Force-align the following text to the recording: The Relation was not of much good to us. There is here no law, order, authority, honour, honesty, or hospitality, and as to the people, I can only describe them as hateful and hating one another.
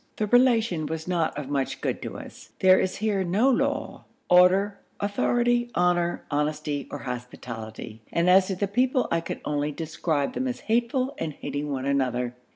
The 0.15 0.25
Relation 0.25 0.87
was 0.87 1.07
not 1.07 1.37
of 1.37 1.47
much 1.47 1.79
good 1.79 2.01
to 2.01 2.17
us. 2.17 2.53
There 2.57 2.79
is 2.79 2.95
here 2.95 3.23
no 3.23 3.51
law, 3.51 4.05
order, 4.31 4.79
authority, 4.99 5.69
honour, 5.75 6.25
honesty, 6.31 6.87
or 6.89 6.97
hospitality, 7.03 8.01
and 8.11 8.27
as 8.27 8.47
to 8.47 8.55
the 8.55 8.67
people, 8.67 9.07
I 9.11 9.21
can 9.21 9.39
only 9.45 9.71
describe 9.71 10.33
them 10.33 10.47
as 10.47 10.61
hateful 10.61 11.13
and 11.19 11.33
hating 11.33 11.69
one 11.71 11.85
another. 11.85 12.33